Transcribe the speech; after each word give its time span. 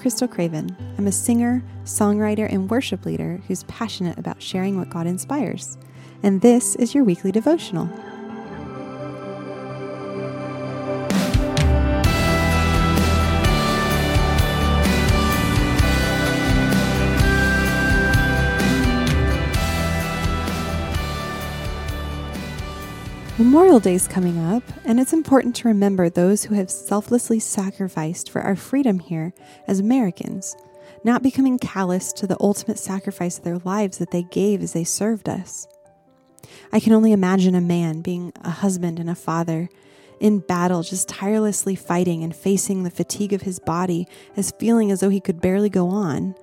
Krystal 0.00 0.30
Craven. 0.30 0.74
I'm 0.96 1.06
a 1.06 1.12
singer, 1.12 1.62
songwriter, 1.84 2.50
and 2.50 2.70
worship 2.70 3.04
leader 3.04 3.38
who's 3.46 3.64
passionate 3.64 4.16
about 4.16 4.40
sharing 4.40 4.78
what 4.78 4.88
God 4.88 5.06
inspires. 5.06 5.76
And 6.22 6.40
this 6.40 6.74
is 6.76 6.94
your 6.94 7.04
weekly 7.04 7.30
devotional. 7.30 7.86
Memorial 23.40 23.80
Day 23.80 23.94
is 23.94 24.06
coming 24.06 24.38
up, 24.38 24.62
and 24.84 25.00
it's 25.00 25.14
important 25.14 25.56
to 25.56 25.68
remember 25.68 26.10
those 26.10 26.44
who 26.44 26.54
have 26.56 26.70
selflessly 26.70 27.40
sacrificed 27.40 28.28
for 28.28 28.42
our 28.42 28.54
freedom 28.54 28.98
here 28.98 29.32
as 29.66 29.80
Americans, 29.80 30.54
not 31.04 31.22
becoming 31.22 31.58
callous 31.58 32.12
to 32.12 32.26
the 32.26 32.36
ultimate 32.38 32.78
sacrifice 32.78 33.38
of 33.38 33.44
their 33.44 33.56
lives 33.56 33.96
that 33.96 34.10
they 34.10 34.24
gave 34.24 34.62
as 34.62 34.74
they 34.74 34.84
served 34.84 35.26
us. 35.26 35.66
I 36.70 36.80
can 36.80 36.92
only 36.92 37.12
imagine 37.12 37.54
a 37.54 37.62
man 37.62 38.02
being 38.02 38.34
a 38.44 38.50
husband 38.50 38.98
and 38.98 39.08
a 39.08 39.14
father 39.14 39.70
in 40.20 40.40
battle, 40.40 40.82
just 40.82 41.08
tirelessly 41.08 41.74
fighting 41.74 42.22
and 42.22 42.36
facing 42.36 42.82
the 42.82 42.90
fatigue 42.90 43.32
of 43.32 43.40
his 43.40 43.58
body 43.58 44.06
as 44.36 44.52
feeling 44.60 44.90
as 44.90 45.00
though 45.00 45.08
he 45.08 45.18
could 45.18 45.40
barely 45.40 45.70
go 45.70 45.88
on, 45.88 46.34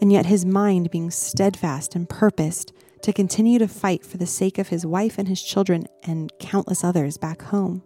and 0.00 0.12
yet 0.12 0.26
his 0.26 0.46
mind 0.46 0.92
being 0.92 1.10
steadfast 1.10 1.96
and 1.96 2.08
purposed 2.08 2.72
to 3.04 3.12
continue 3.12 3.58
to 3.58 3.68
fight 3.68 4.02
for 4.02 4.16
the 4.16 4.24
sake 4.24 4.56
of 4.56 4.68
his 4.68 4.86
wife 4.86 5.18
and 5.18 5.28
his 5.28 5.42
children 5.42 5.84
and 6.04 6.32
countless 6.38 6.82
others 6.82 7.18
back 7.18 7.42
home. 7.42 7.82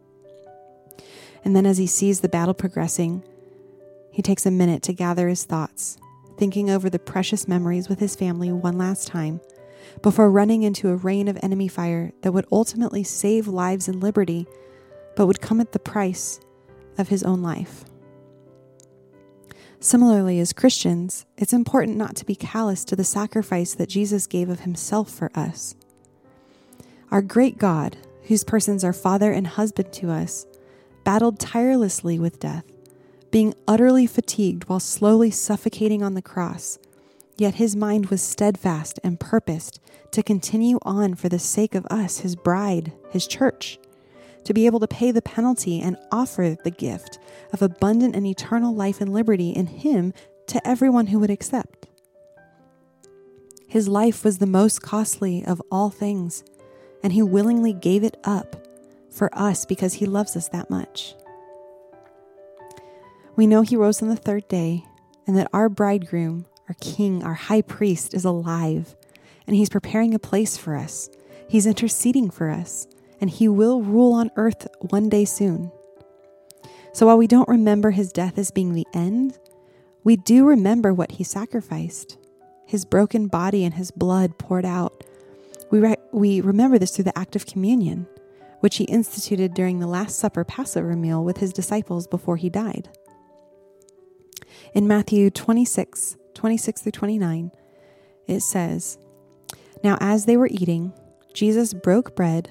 And 1.44 1.56
then, 1.56 1.66
as 1.66 1.76
he 1.76 1.88
sees 1.88 2.20
the 2.20 2.28
battle 2.28 2.54
progressing, 2.54 3.24
he 4.12 4.22
takes 4.22 4.46
a 4.46 4.50
minute 4.52 4.80
to 4.84 4.92
gather 4.92 5.26
his 5.26 5.44
thoughts, 5.44 5.98
thinking 6.36 6.70
over 6.70 6.88
the 6.88 7.00
precious 7.00 7.48
memories 7.48 7.88
with 7.88 7.98
his 7.98 8.14
family 8.14 8.52
one 8.52 8.78
last 8.78 9.08
time 9.08 9.40
before 10.02 10.30
running 10.30 10.62
into 10.62 10.88
a 10.88 10.96
rain 10.96 11.26
of 11.26 11.36
enemy 11.42 11.66
fire 11.66 12.12
that 12.22 12.30
would 12.30 12.46
ultimately 12.52 13.02
save 13.02 13.48
lives 13.48 13.88
and 13.88 14.00
liberty, 14.00 14.46
but 15.16 15.26
would 15.26 15.40
come 15.40 15.60
at 15.60 15.72
the 15.72 15.80
price 15.80 16.38
of 16.96 17.08
his 17.08 17.24
own 17.24 17.42
life. 17.42 17.84
Similarly, 19.80 20.40
as 20.40 20.52
Christians, 20.52 21.24
it's 21.36 21.52
important 21.52 21.96
not 21.96 22.16
to 22.16 22.24
be 22.24 22.34
callous 22.34 22.84
to 22.84 22.96
the 22.96 23.04
sacrifice 23.04 23.74
that 23.74 23.88
Jesus 23.88 24.26
gave 24.26 24.48
of 24.48 24.60
himself 24.60 25.08
for 25.08 25.30
us. 25.36 25.76
Our 27.12 27.22
great 27.22 27.58
God, 27.58 27.96
whose 28.24 28.42
persons 28.42 28.82
are 28.82 28.92
Father 28.92 29.30
and 29.30 29.46
husband 29.46 29.92
to 29.94 30.10
us, 30.10 30.46
battled 31.04 31.38
tirelessly 31.38 32.18
with 32.18 32.40
death, 32.40 32.64
being 33.30 33.54
utterly 33.68 34.06
fatigued 34.06 34.68
while 34.68 34.80
slowly 34.80 35.30
suffocating 35.30 36.02
on 36.02 36.14
the 36.14 36.22
cross. 36.22 36.78
Yet 37.36 37.54
his 37.54 37.76
mind 37.76 38.06
was 38.06 38.20
steadfast 38.20 38.98
and 39.04 39.20
purposed 39.20 39.80
to 40.10 40.24
continue 40.24 40.80
on 40.82 41.14
for 41.14 41.28
the 41.28 41.38
sake 41.38 41.76
of 41.76 41.86
us, 41.86 42.18
his 42.18 42.34
bride, 42.34 42.92
his 43.10 43.28
church 43.28 43.78
to 44.48 44.54
be 44.54 44.64
able 44.64 44.80
to 44.80 44.88
pay 44.88 45.10
the 45.10 45.20
penalty 45.20 45.78
and 45.78 45.98
offer 46.10 46.56
the 46.64 46.70
gift 46.70 47.18
of 47.52 47.60
abundant 47.60 48.16
and 48.16 48.26
eternal 48.26 48.74
life 48.74 48.98
and 48.98 49.12
liberty 49.12 49.50
in 49.50 49.66
Him 49.66 50.14
to 50.46 50.66
everyone 50.66 51.08
who 51.08 51.18
would 51.18 51.28
accept. 51.28 51.86
His 53.68 53.88
life 53.88 54.24
was 54.24 54.38
the 54.38 54.46
most 54.46 54.80
costly 54.80 55.44
of 55.44 55.60
all 55.70 55.90
things, 55.90 56.44
and 57.02 57.12
He 57.12 57.22
willingly 57.22 57.74
gave 57.74 58.02
it 58.02 58.16
up 58.24 58.66
for 59.10 59.28
us 59.38 59.66
because 59.66 59.92
He 59.92 60.06
loves 60.06 60.34
us 60.34 60.48
that 60.48 60.70
much. 60.70 61.14
We 63.36 63.46
know 63.46 63.60
He 63.60 63.76
rose 63.76 64.00
on 64.00 64.08
the 64.08 64.16
third 64.16 64.48
day, 64.48 64.86
and 65.26 65.36
that 65.36 65.50
our 65.52 65.68
bridegroom, 65.68 66.46
our 66.70 66.76
King, 66.80 67.22
our 67.22 67.34
high 67.34 67.60
priest, 67.60 68.14
is 68.14 68.24
alive, 68.24 68.96
and 69.46 69.54
He's 69.54 69.68
preparing 69.68 70.14
a 70.14 70.18
place 70.18 70.56
for 70.56 70.74
us. 70.74 71.10
He's 71.50 71.66
interceding 71.66 72.30
for 72.30 72.48
us 72.48 72.86
and 73.20 73.30
he 73.30 73.48
will 73.48 73.82
rule 73.82 74.12
on 74.12 74.30
earth 74.36 74.66
one 74.80 75.08
day 75.08 75.24
soon. 75.24 75.70
So 76.92 77.06
while 77.06 77.18
we 77.18 77.26
don't 77.26 77.48
remember 77.48 77.90
his 77.90 78.12
death 78.12 78.38
as 78.38 78.50
being 78.50 78.74
the 78.74 78.86
end, 78.94 79.38
we 80.04 80.16
do 80.16 80.46
remember 80.46 80.92
what 80.94 81.12
he 81.12 81.24
sacrificed 81.24 82.16
his 82.68 82.84
broken 82.84 83.28
body 83.28 83.64
and 83.64 83.72
his 83.72 83.90
blood 83.90 84.36
poured 84.36 84.66
out. 84.66 85.02
We, 85.70 85.78
re- 85.78 85.96
we 86.12 86.42
remember 86.42 86.78
this 86.78 86.94
through 86.94 87.04
the 87.04 87.18
act 87.18 87.34
of 87.34 87.46
communion, 87.46 88.06
which 88.60 88.76
he 88.76 88.84
instituted 88.84 89.54
during 89.54 89.78
the 89.78 89.86
Last 89.86 90.18
Supper 90.18 90.44
Passover 90.44 90.94
meal 90.94 91.24
with 91.24 91.38
his 91.38 91.54
disciples 91.54 92.06
before 92.06 92.36
he 92.36 92.50
died. 92.50 92.90
In 94.74 94.86
Matthew 94.86 95.30
26, 95.30 96.18
26 96.34 96.82
through 96.82 96.92
29, 96.92 97.52
it 98.26 98.40
says, 98.40 98.98
Now 99.82 99.96
as 99.98 100.26
they 100.26 100.36
were 100.36 100.48
eating, 100.50 100.92
Jesus 101.32 101.72
broke 101.72 102.14
bread 102.14 102.50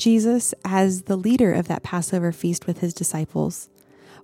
Jesus, 0.00 0.54
as 0.64 1.02
the 1.02 1.16
leader 1.16 1.52
of 1.52 1.68
that 1.68 1.82
Passover 1.82 2.32
feast 2.32 2.66
with 2.66 2.78
his 2.78 2.94
disciples, 2.94 3.68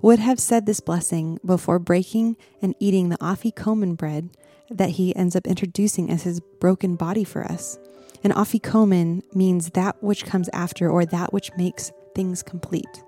would 0.01 0.19
have 0.19 0.41
said 0.41 0.65
this 0.65 0.81
blessing 0.81 1.39
before 1.45 1.79
breaking 1.79 2.39
and 2.63 2.75
eating 2.81 3.11
the 3.11 3.19
afikomen 3.19 3.95
bread 3.95 4.31
that 4.71 4.91
he 4.91 5.15
ends 5.15 5.37
up 5.37 5.47
introducing 5.47 6.11
as 6.11 6.23
his 6.23 6.41
broken 6.41 6.97
body 6.97 7.25
for 7.25 7.45
us. 7.45 7.79
And 8.25 8.33
afikomen 8.33 9.23
means 9.35 9.71
that 9.71 10.03
which 10.03 10.25
comes 10.25 10.49
after 10.55 10.89
or 10.89 11.05
that 11.05 11.35
which 11.35 11.51
makes 11.59 11.93
things 12.15 12.43
complete. 12.43 13.03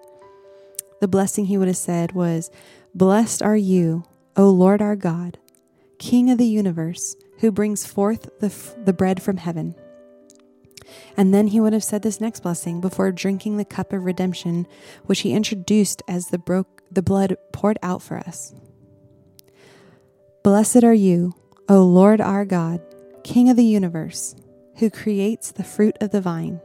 The 1.00 1.08
blessing 1.08 1.46
he 1.46 1.56
would 1.56 1.68
have 1.68 1.76
said 1.78 2.12
was, 2.12 2.50
Blessed 2.94 3.42
are 3.42 3.56
you, 3.56 4.04
O 4.36 4.50
Lord 4.50 4.82
our 4.82 4.94
God, 4.94 5.38
King 5.98 6.30
of 6.30 6.36
the 6.36 6.46
universe, 6.46 7.16
who 7.38 7.50
brings 7.50 7.86
forth 7.86 8.28
the, 8.40 8.48
f- 8.48 8.74
the 8.84 8.92
bread 8.92 9.22
from 9.22 9.38
heaven. 9.38 9.74
And 11.16 11.34
then 11.34 11.48
he 11.48 11.60
would 11.60 11.72
have 11.72 11.84
said 11.84 12.02
this 12.02 12.20
next 12.20 12.40
blessing 12.40 12.80
before 12.80 13.12
drinking 13.12 13.56
the 13.56 13.64
cup 13.64 13.92
of 13.92 14.04
redemption, 14.04 14.66
which 15.04 15.20
he 15.20 15.32
introduced 15.32 16.02
as 16.08 16.28
the, 16.28 16.38
broke, 16.38 16.82
the 16.90 17.02
blood 17.02 17.36
poured 17.52 17.78
out 17.82 18.02
for 18.02 18.18
us. 18.18 18.54
Blessed 20.42 20.84
are 20.84 20.94
you, 20.94 21.34
O 21.68 21.82
Lord 21.84 22.20
our 22.20 22.44
God, 22.44 22.80
King 23.24 23.50
of 23.50 23.56
the 23.56 23.64
universe, 23.64 24.34
who 24.76 24.88
creates 24.88 25.50
the 25.50 25.64
fruit 25.64 25.96
of 26.00 26.10
the 26.10 26.20
vine. 26.20 26.60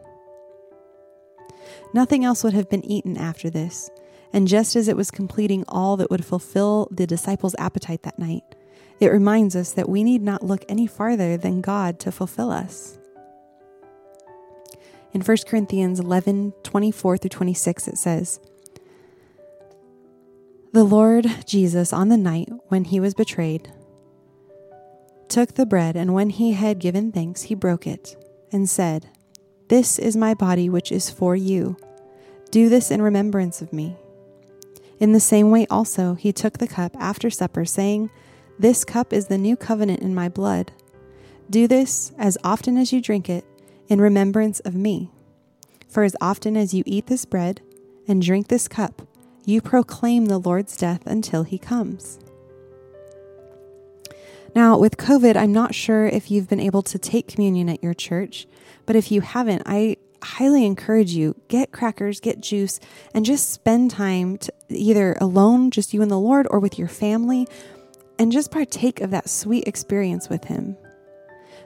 Nothing 1.93 2.23
else 2.23 2.43
would 2.43 2.53
have 2.53 2.69
been 2.69 2.85
eaten 2.85 3.17
after 3.17 3.49
this, 3.49 3.89
and 4.31 4.47
just 4.47 4.75
as 4.75 4.87
it 4.87 4.95
was 4.95 5.11
completing 5.11 5.65
all 5.67 5.97
that 5.97 6.09
would 6.09 6.25
fulfill 6.25 6.87
the 6.91 7.05
disciples' 7.05 7.55
appetite 7.59 8.03
that 8.03 8.17
night, 8.17 8.43
it 8.99 9.11
reminds 9.11 9.55
us 9.55 9.71
that 9.71 9.89
we 9.89 10.03
need 10.03 10.21
not 10.21 10.43
look 10.43 10.63
any 10.69 10.87
farther 10.87 11.35
than 11.35 11.61
God 11.61 11.99
to 11.99 12.11
fulfill 12.11 12.51
us. 12.51 12.97
In 15.13 15.21
1 15.21 15.37
Corinthians 15.47 15.99
11 15.99 16.53
24 16.63 17.17
through 17.17 17.29
26, 17.29 17.87
it 17.87 17.97
says, 17.99 18.39
The 20.73 20.83
Lord 20.83 21.27
Jesus, 21.45 21.93
on 21.93 22.09
the 22.09 22.17
night 22.17 22.49
when 22.69 22.85
he 22.85 22.99
was 22.99 23.13
betrayed, 23.13 23.71
took 25.29 25.53
the 25.53 25.67
bread, 25.67 25.95
and 25.95 26.15
when 26.15 26.31
he 26.31 26.53
had 26.53 26.79
given 26.79 27.11
thanks, 27.11 27.43
he 27.43 27.55
broke 27.55 27.85
it, 27.85 28.15
and 28.51 28.67
said, 28.67 29.09
This 29.67 29.99
is 29.99 30.17
my 30.17 30.33
body, 30.33 30.67
which 30.67 30.91
is 30.91 31.11
for 31.11 31.35
you. 31.35 31.77
Do 32.49 32.67
this 32.67 32.89
in 32.89 33.01
remembrance 33.01 33.61
of 33.61 33.71
me. 33.71 33.95
In 34.99 35.11
the 35.11 35.19
same 35.19 35.51
way, 35.51 35.67
also, 35.69 36.15
he 36.15 36.33
took 36.33 36.57
the 36.57 36.67
cup 36.67 36.95
after 36.99 37.29
supper, 37.29 37.65
saying, 37.65 38.09
This 38.57 38.83
cup 38.83 39.13
is 39.13 39.27
the 39.27 39.37
new 39.37 39.55
covenant 39.55 40.01
in 40.01 40.15
my 40.15 40.27
blood. 40.27 40.71
Do 41.51 41.67
this 41.67 42.11
as 42.17 42.35
often 42.43 42.77
as 42.77 42.91
you 42.91 42.99
drink 42.99 43.29
it 43.29 43.45
in 43.87 44.01
remembrance 44.01 44.59
of 44.61 44.75
me. 44.75 45.09
For 45.87 46.03
as 46.03 46.15
often 46.19 46.57
as 46.57 46.73
you 46.73 46.83
eat 46.85 47.07
this 47.07 47.25
bread 47.25 47.61
and 48.07 48.21
drink 48.21 48.47
this 48.47 48.67
cup, 48.67 49.07
you 49.45 49.61
proclaim 49.61 50.25
the 50.25 50.37
Lord's 50.37 50.77
death 50.77 51.05
until 51.05 51.43
he 51.43 51.57
comes. 51.57 52.19
Now, 54.55 54.77
with 54.77 54.97
COVID, 54.97 55.35
I'm 55.35 55.51
not 55.51 55.73
sure 55.73 56.05
if 56.05 56.29
you've 56.29 56.47
been 56.47 56.59
able 56.59 56.83
to 56.83 56.99
take 56.99 57.27
communion 57.27 57.69
at 57.69 57.83
your 57.83 57.93
church, 57.93 58.47
but 58.85 58.95
if 58.95 59.11
you 59.11 59.21
haven't, 59.21 59.63
I 59.65 59.97
highly 60.23 60.65
encourage 60.65 61.11
you 61.11 61.35
get 61.47 61.71
crackers, 61.71 62.19
get 62.19 62.39
juice, 62.39 62.79
and 63.13 63.25
just 63.25 63.51
spend 63.51 63.91
time 63.91 64.39
either 64.69 65.17
alone, 65.19 65.71
just 65.71 65.93
you 65.93 66.01
and 66.01 66.11
the 66.11 66.19
Lord, 66.19 66.47
or 66.49 66.59
with 66.59 66.79
your 66.79 66.87
family, 66.87 67.47
and 68.19 68.31
just 68.31 68.51
partake 68.51 69.01
of 69.01 69.11
that 69.11 69.29
sweet 69.29 69.67
experience 69.67 70.29
with 70.29 70.45
Him. 70.45 70.77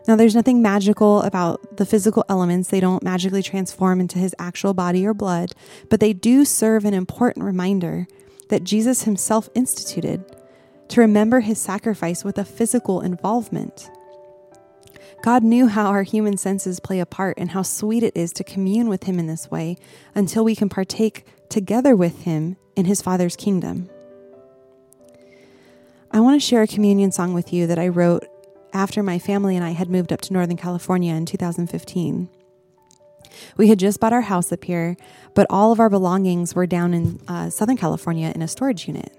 Now, 0.08 0.16
there's 0.16 0.36
nothing 0.36 0.62
magical 0.62 1.22
about 1.24 1.78
the 1.78 1.86
physical 1.86 2.24
elements. 2.30 2.70
They 2.70 2.80
don't 2.80 3.04
magically 3.04 3.44
transform 3.44 4.00
into 4.00 4.20
his 4.20 4.34
actual 4.40 4.74
body 4.74 5.06
or 5.06 5.14
blood, 5.14 5.52
but 5.90 6.00
they 6.00 6.14
do 6.14 6.46
serve 6.46 6.86
an 6.86 6.94
important 6.94 7.46
reminder 7.46 8.08
that 8.48 8.64
Jesus 8.64 9.04
himself 9.04 9.50
instituted 9.54 10.24
to 10.88 11.02
remember 11.02 11.42
his 11.42 11.60
sacrifice 11.60 12.24
with 12.24 12.38
a 12.38 12.46
physical 12.46 13.02
involvement. 13.02 13.90
God 15.24 15.44
knew 15.44 15.68
how 15.68 15.88
our 15.88 16.04
human 16.04 16.38
senses 16.38 16.80
play 16.80 17.02
a 17.02 17.06
part 17.06 17.38
and 17.38 17.52
how 17.52 17.64
sweet 17.64 18.04
it 18.04 18.16
is 18.16 18.32
to 18.34 18.44
commune 18.46 18.88
with 18.88 19.04
him 19.04 19.20
in 19.20 19.28
this 19.28 19.52
way 19.52 19.76
until 20.16 20.46
we 20.46 20.56
can 20.56 20.70
partake 20.70 21.26
together 21.50 21.96
with 21.96 22.22
him 22.22 22.56
in 22.78 22.86
his 22.86 23.02
Father's 23.02 23.36
kingdom. 23.36 23.90
I 26.12 26.22
want 26.22 26.40
to 26.40 26.48
share 26.48 26.62
a 26.62 26.68
communion 26.68 27.12
song 27.12 27.34
with 27.34 27.52
you 27.52 27.68
that 27.68 27.80
I 27.80 27.90
wrote 27.90 28.26
after 28.74 29.04
my 29.04 29.20
family 29.20 29.56
and 29.56 29.66
I 29.66 29.72
had 29.72 29.90
moved 29.90 30.12
up 30.12 30.22
to 30.22 30.34
Northern 30.34 30.58
California 30.58 31.14
in 31.14 31.26
2015. 31.26 32.30
We 33.56 33.70
had 33.70 33.80
just 33.80 34.00
bought 34.00 34.14
our 34.14 34.22
house 34.22 34.52
up 34.52 34.64
here, 34.64 34.98
but 35.34 35.48
all 35.50 35.72
of 35.72 35.80
our 35.80 35.90
belongings 35.90 36.56
were 36.56 36.68
down 36.68 36.94
in 36.94 37.20
uh, 37.28 37.50
Southern 37.50 37.78
California 37.78 38.32
in 38.34 38.42
a 38.42 38.48
storage 38.48 38.88
unit. 38.88 39.12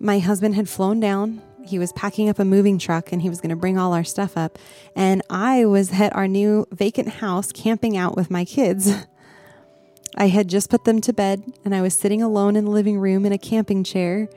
My 0.00 0.18
husband 0.18 0.54
had 0.54 0.68
flown 0.68 1.00
down. 1.00 1.42
He 1.64 1.78
was 1.78 1.92
packing 1.92 2.28
up 2.28 2.38
a 2.38 2.44
moving 2.44 2.78
truck 2.78 3.12
and 3.12 3.20
he 3.20 3.28
was 3.28 3.40
going 3.40 3.50
to 3.50 3.56
bring 3.56 3.76
all 3.76 3.92
our 3.92 4.04
stuff 4.04 4.36
up. 4.36 4.58
And 4.94 5.22
I 5.28 5.64
was 5.66 5.92
at 6.00 6.14
our 6.14 6.28
new 6.28 6.66
vacant 6.70 7.08
house 7.08 7.52
camping 7.52 7.96
out 7.96 8.16
with 8.16 8.30
my 8.30 8.44
kids. 8.44 8.92
I 10.16 10.28
had 10.28 10.48
just 10.48 10.70
put 10.70 10.84
them 10.84 11.00
to 11.02 11.12
bed 11.12 11.42
and 11.64 11.74
I 11.74 11.82
was 11.82 11.96
sitting 11.96 12.22
alone 12.22 12.56
in 12.56 12.64
the 12.64 12.70
living 12.70 12.98
room 12.98 13.26
in 13.26 13.32
a 13.32 13.38
camping 13.38 13.84
chair. 13.84 14.28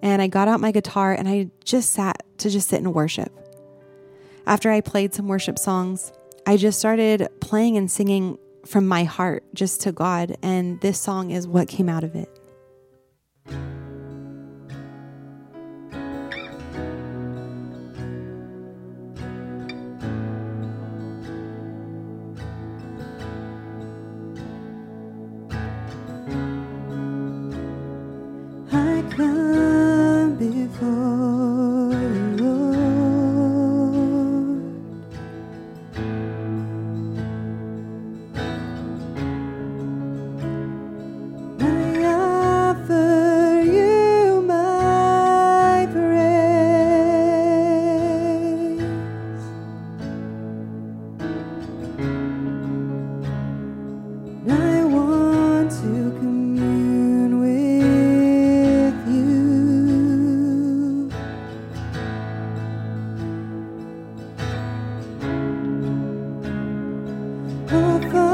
And 0.00 0.22
I 0.22 0.28
got 0.28 0.46
out 0.46 0.60
my 0.60 0.70
guitar 0.70 1.12
and 1.12 1.28
I 1.28 1.50
just 1.64 1.90
sat 1.90 2.17
to 2.38 2.50
just 2.50 2.68
sit 2.68 2.80
and 2.80 2.94
worship. 2.94 3.32
After 4.46 4.70
I 4.70 4.80
played 4.80 5.14
some 5.14 5.28
worship 5.28 5.58
songs, 5.58 6.12
I 6.46 6.56
just 6.56 6.78
started 6.78 7.28
playing 7.40 7.76
and 7.76 7.90
singing 7.90 8.38
from 8.64 8.86
my 8.86 9.04
heart 9.04 9.44
just 9.54 9.80
to 9.82 9.92
God, 9.92 10.36
and 10.42 10.80
this 10.80 10.98
song 10.98 11.30
is 11.30 11.46
what 11.46 11.68
came 11.68 11.88
out 11.88 12.04
of 12.04 12.14
it. 12.14 12.37
Oh. 67.70 68.27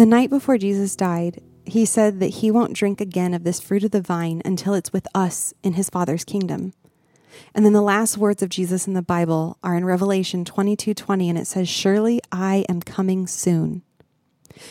The 0.00 0.06
night 0.06 0.30
before 0.30 0.56
Jesus 0.56 0.96
died, 0.96 1.42
he 1.66 1.84
said 1.84 2.20
that 2.20 2.36
he 2.36 2.50
won't 2.50 2.72
drink 2.72 3.02
again 3.02 3.34
of 3.34 3.44
this 3.44 3.60
fruit 3.60 3.84
of 3.84 3.90
the 3.90 4.00
vine 4.00 4.40
until 4.46 4.72
it's 4.72 4.94
with 4.94 5.06
us 5.14 5.52
in 5.62 5.74
his 5.74 5.90
Father's 5.90 6.24
kingdom. 6.24 6.72
And 7.54 7.66
then 7.66 7.74
the 7.74 7.82
last 7.82 8.16
words 8.16 8.42
of 8.42 8.48
Jesus 8.48 8.86
in 8.86 8.94
the 8.94 9.02
Bible 9.02 9.58
are 9.62 9.76
in 9.76 9.84
Revelation 9.84 10.46
22 10.46 10.94
20, 10.94 11.28
and 11.28 11.38
it 11.38 11.46
says, 11.46 11.68
Surely 11.68 12.18
I 12.32 12.64
am 12.66 12.80
coming 12.80 13.26
soon. 13.26 13.82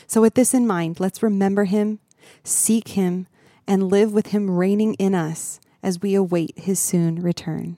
So, 0.08 0.20
with 0.20 0.34
this 0.34 0.56
in 0.56 0.66
mind, 0.66 1.00
let's 1.00 1.22
remember 1.22 1.66
him, 1.66 2.00
seek 2.44 2.88
him, 2.88 3.28
and 3.68 3.88
live 3.88 4.12
with 4.12 4.30
him 4.30 4.50
reigning 4.50 4.96
in 4.96 5.14
us 5.14 5.60
as 5.84 6.02
we 6.02 6.16
await 6.16 6.58
his 6.58 6.80
soon 6.80 7.22
return. 7.22 7.78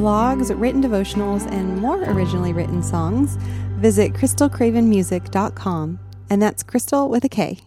Blogs, 0.00 0.58
written 0.58 0.82
devotionals, 0.82 1.46
and 1.52 1.76
more 1.76 2.02
originally 2.04 2.54
written 2.54 2.82
songs, 2.82 3.36
visit 3.76 4.14
krystalcravenmusic.com, 4.14 5.98
and 6.30 6.40
that's 6.40 6.62
Krystal 6.62 7.10
with 7.10 7.22
a 7.24 7.28
K. 7.28 7.58